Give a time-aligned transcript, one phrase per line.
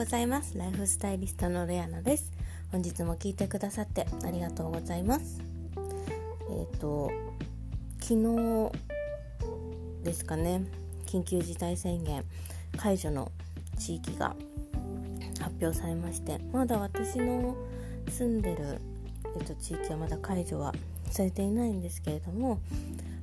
[0.00, 0.56] ございます。
[0.56, 2.32] ライフスタイリストのレアナです。
[2.72, 5.42] 本日も聞いてくださってありがとうございます。
[5.76, 7.10] えっ、ー、と
[8.00, 8.72] 昨日
[10.02, 10.64] ですかね。
[11.04, 12.24] 緊急事態宣言
[12.78, 13.30] 解除の
[13.78, 14.34] 地域が
[15.38, 17.54] 発表されましてまだ私の
[18.08, 18.80] 住んでる、
[19.38, 20.72] えっと、地域はまだ解除は
[21.10, 22.58] されていないんですけれども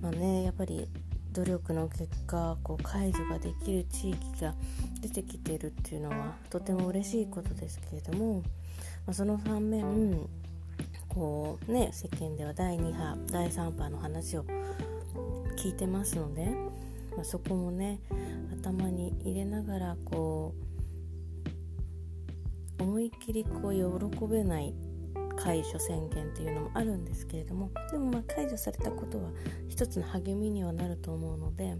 [0.00, 0.88] まあねやっぱり
[1.32, 4.54] 努力の結果こう解除ができる地域が
[5.00, 8.42] 出てきてるっていうのはとても嬉しいことですけれども、
[9.06, 10.28] まあ、その反面
[11.08, 14.44] こうね世間では第2波第3波の話を
[15.58, 16.46] 聞いてますので、
[17.16, 18.00] まあ、そこもね
[18.52, 20.54] 頭に入れながらこ
[22.78, 24.74] う思いっきりこう喜べない
[25.42, 29.30] 解除宣言っていうのもあるんですけれどもでもまあ解除されたことは
[29.68, 31.76] 一つの励みにはなると思うので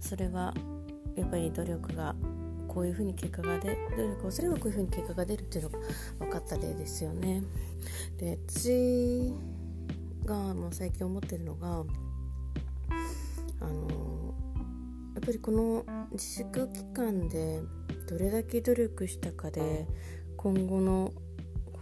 [0.00, 0.52] それは
[1.16, 2.14] やっぱり努力が
[2.68, 5.78] こういうふうに結果が出る努力をすればこういうふうに結果が出るっていうのが
[6.18, 7.42] 分かった例ですよね。
[8.18, 9.32] で私
[10.24, 11.84] がもう最近思ってるのが
[13.60, 14.34] あの
[15.14, 17.62] やっぱりこの自粛期間で
[18.08, 19.86] どれだけ努力したかで
[20.36, 21.12] 今後の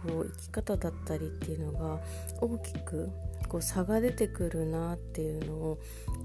[0.03, 1.99] こう生き方だったりっていうのが
[2.39, 3.09] 大きく
[3.47, 5.79] こう差が出てくるなっていうのを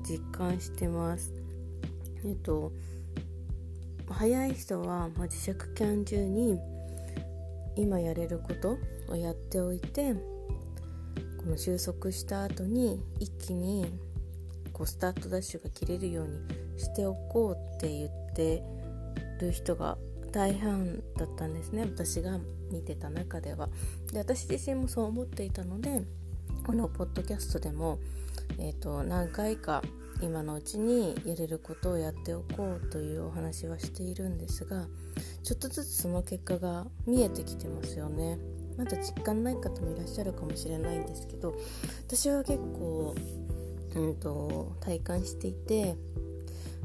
[0.08, 1.32] 実感してます。
[2.24, 2.72] えっと
[4.08, 6.58] 早い人は、まあ、自粛期間中に
[7.77, 8.78] 今やれること
[9.12, 13.86] をやっておいてこの収束した後に一気に
[14.72, 16.38] こうスタートダッシュが切れるように
[16.78, 18.62] しておこうって言って
[19.41, 19.98] る人が
[20.32, 22.38] 大半だったんですね私が
[22.70, 23.69] 見てた中では。
[24.12, 26.03] で私自身もそう思っていたので
[26.64, 27.98] このポッドキャストでも、
[28.59, 29.83] えーと、何回か
[30.20, 34.87] 今のうちにやれることをやっておこうというお話はしているんですが
[35.44, 38.38] ちょっとずつその結果が見えてきてますよね。
[38.77, 41.54] まだ実感ない方もいらっしゃるかもしれないんですけど
[42.06, 43.15] 私は結構、
[43.94, 45.97] うんと体感していて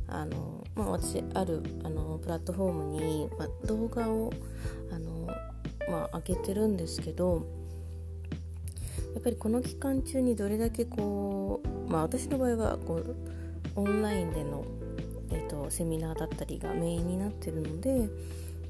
[0.07, 4.31] あの、まあ、私あるあのプラットフォームに、まあ、動画を
[4.91, 5.10] あの、
[5.91, 7.45] まあ、上げてるんですけど
[9.13, 13.15] やっぱりこの期間中にどれだけこう、まあ、私の場合はこう
[13.75, 14.63] オンラインでの、
[15.31, 18.09] えーと、セミナーだったりがメインになってるので、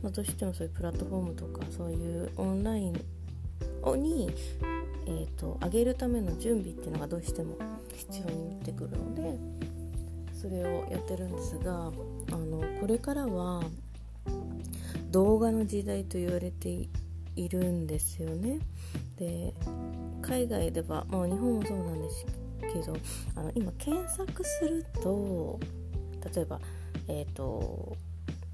[0.02, 2.94] まあ、どうしてもそういうプラットフォームとかそういうオンライン
[3.98, 4.32] に、
[5.06, 7.56] えーと上げるための準備っていうのがどうしても
[7.96, 9.72] 必要になってくるので。
[10.42, 13.62] それをやってるんですがあのこれからは
[15.12, 16.90] 動画の時代と言われてい
[17.36, 18.60] いるんですよね。
[19.18, 19.54] で
[20.22, 22.26] 海外では、まあ、日本もそうなんです
[22.62, 22.96] けど
[23.36, 25.60] あの今検索すると
[26.34, 26.60] 例えば、
[27.08, 27.98] えーと、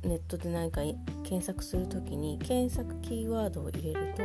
[0.04, 0.82] ネットで何か
[1.24, 4.24] 検索する時に検索キーワードを入れると,、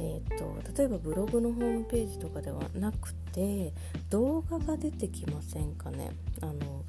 [0.00, 3.72] えーと例えばブログのホームページとかではなくて
[4.10, 6.10] 動画が出てきませんかね
[6.40, 6.84] あの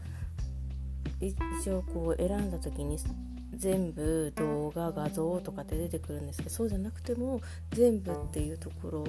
[1.19, 2.97] 一応こう選んだ時に
[3.53, 7.41] 全部動画画像とかって出てくるんですけどそうじゃなくても
[7.71, 9.07] 全部っていうところ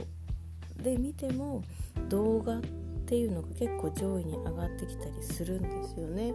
[0.82, 1.62] で見ても
[2.08, 2.60] 動画っ
[3.06, 6.34] ていうのが結構上位に上がってきたりするんですよね。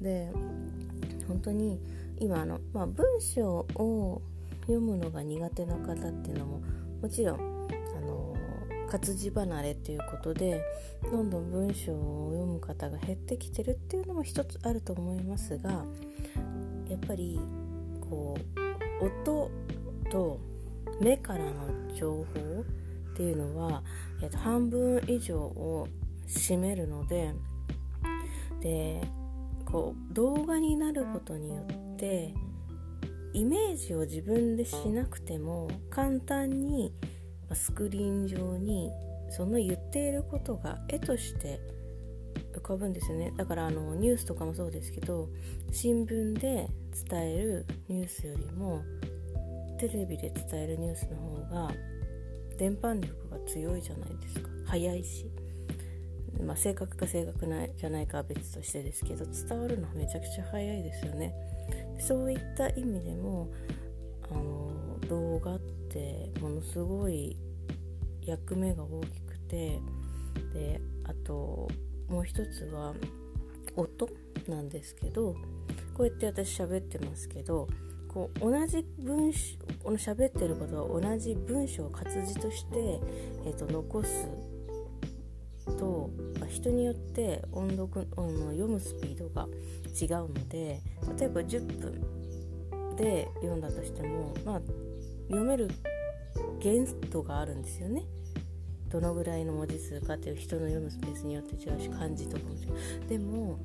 [0.00, 0.30] で
[1.26, 1.80] 本当に
[2.18, 4.22] 今あの、まあ、文章を
[4.62, 6.60] 読むのが苦手な方っていうのも
[7.00, 7.51] もちろん
[8.92, 10.62] 活字離れっていうことで
[11.10, 15.70] どんどん文章を読む方が減ってきてるっていうのも一つあると思いますが
[16.90, 17.40] やっぱり
[18.02, 18.36] こ
[19.00, 19.50] う音
[20.10, 20.38] と
[21.00, 22.24] 目からの情報
[23.14, 23.82] っていうのは、
[24.22, 25.88] えっと、半分以上を
[26.28, 27.32] 占めるので
[28.60, 29.00] で
[29.64, 32.34] こう動画になることによって
[33.32, 36.92] イメージを自分でしなくても簡単に
[37.54, 38.90] スクリーン上に
[39.30, 41.60] その言っていることが絵として
[42.54, 43.32] 浮かぶんですよね。
[43.36, 45.28] だからあのニュースとかもそうですけど
[45.70, 46.68] 新聞で
[47.08, 48.82] 伝えるニュースよりも
[49.78, 51.72] テレビで伝えるニュースの方が
[52.58, 54.48] 伝播力が強いじゃないですか。
[54.66, 55.26] 早いし、
[56.40, 61.34] まあ、正確か正確なじゃないかは別としてですけど伝わるのはめちゃくちゃ早いですよね。
[61.98, 63.50] そういった意味でも
[64.30, 65.60] あの動画っ
[66.40, 67.36] ものすごい
[68.22, 69.80] 役目が大きくて
[70.54, 71.68] であと
[72.08, 72.94] もう一つは
[73.76, 74.08] 音
[74.48, 75.34] なんですけど
[75.94, 77.68] こうやって私喋ってますけど
[78.08, 83.00] こう同じ文章この喋ってることは同じ文章を活字として、
[83.46, 84.28] えーと、残す
[85.78, 86.10] と
[86.48, 89.48] 人によって音読の読むスピードが
[90.00, 90.80] 違うので
[91.18, 94.60] 例えば10分で読んだとしてもまあ
[95.28, 95.68] 読める
[96.62, 98.04] 限度があるんですよね。
[98.88, 102.66] どのぐらいの文字数かっていう人の読むスペースによって違うし漢字とかも違
[103.06, 103.08] う。
[103.08, 103.58] でも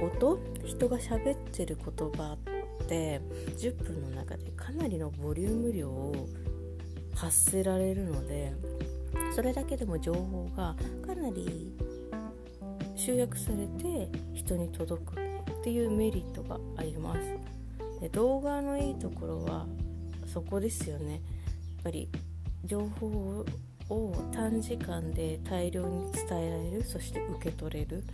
[0.00, 0.38] 音？
[0.64, 2.38] 人が喋ってる言葉
[2.82, 3.20] って
[3.58, 6.28] 10分の中でかなりのボリューム量を
[7.14, 8.54] 発せられるので
[9.34, 10.74] それだけでも情報が
[11.06, 11.76] かなり
[12.96, 17.20] 集約されて人に届くっていうメリットがあります。
[18.00, 19.66] で動画のいいところは
[20.26, 21.14] そこですよね。
[21.14, 21.20] やっ
[21.82, 22.08] ぱり
[22.64, 23.44] 情報
[23.88, 28.04] を短時間で大量に伝えられるそして受け取れる。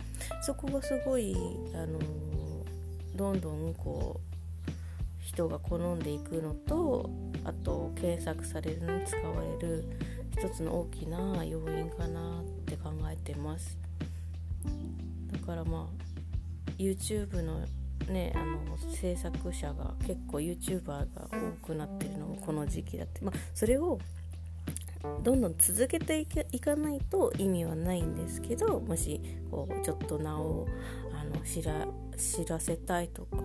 [0.41, 1.35] そこがすごい、
[1.73, 1.99] あの
[3.15, 4.37] どんどんこう
[5.21, 7.09] 人が好んでいくのと
[7.43, 9.85] あと検索されるのに使われる
[10.31, 13.77] 一つの大きな要因かなって考えてます。
[15.31, 17.59] だからまあ YouTube の
[18.07, 21.05] ねあの制作者が結構 YouTuber が
[21.61, 23.21] 多くなってるのもこの時期だって。
[23.21, 23.99] まあそれを
[25.23, 26.19] どんどん続けて
[26.51, 29.21] いかないと意味はないんですけどもし
[29.51, 30.67] こうちょっと名を
[31.13, 33.37] あの知ら知らせたいとか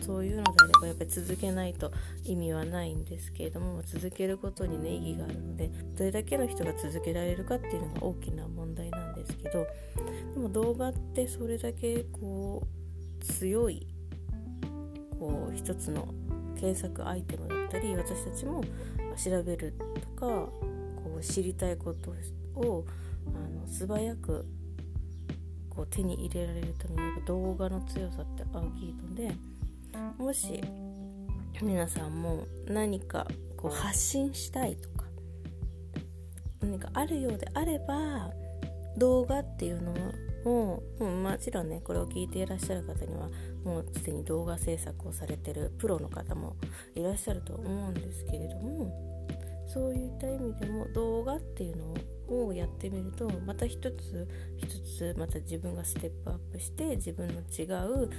[0.00, 1.92] そういうのであればやっぱり続けないと
[2.24, 9.66] 意味はないんですけれども続けることにね意義があるのでどれだけの人が続けられるかっていうのが大きな問題なんですけど
[10.34, 12.66] でも動画ってそれだけこ
[13.20, 13.86] う強い
[15.18, 16.08] こう一つの
[16.56, 18.64] 検索アイテムだったり私たちも
[19.16, 19.74] 調べる
[20.18, 20.48] とか
[21.22, 22.12] 知りたいこと
[22.60, 22.84] を
[23.34, 24.44] あの素早く
[25.70, 29.32] こう手に入れられるために動画の強さって大きいので
[30.18, 30.62] もし
[31.62, 33.26] 皆さんも何か
[33.56, 35.06] こう発信したいとか
[36.60, 38.30] 何かあるようであれば
[38.96, 39.94] 動画っていうの
[40.44, 43.28] もうもちろんねこれを聞いていらっしゃる方には
[43.64, 46.56] もうすでに動画制作をされてるプロの方も
[46.94, 49.11] いらっしゃると思うんですけれども
[49.72, 51.94] そういった意味でも動画っていうの
[52.46, 54.28] をやってみるとまた一つ
[54.58, 57.64] 一つまた自分がステップアップして自分の違
[58.04, 58.10] う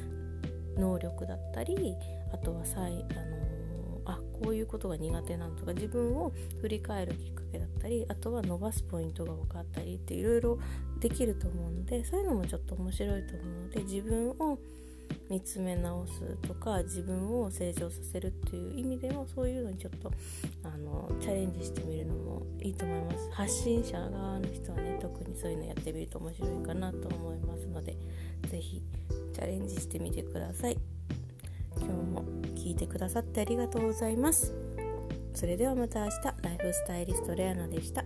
[0.78, 1.96] 能力だったり
[2.32, 10.60] あとはさいあのあこういうことが苦手なのとか自分を振り返るきっかけだったりあとは伸ばすポイントが分かったりっていろいろ
[11.00, 14.58] できると思うのでそういうのもちょっと面白いと思うので自分を
[15.30, 20.12] 見つめ直すとか自分を成長させるっていう意味でもそういうのにちょっと
[20.64, 23.32] あのチャレンジしてみるのもいいと思います。
[23.32, 27.98] 発信者側の人はね特にそういうのやってみると面白いかなと思いますので
[28.50, 28.82] 是非
[29.34, 30.78] チャレンジしてみてください。
[31.78, 32.24] 今日も
[32.56, 34.54] 聞いてくださってありがとうございます。
[35.34, 38.03] それではまた明日ライフスタイリストレアナでした。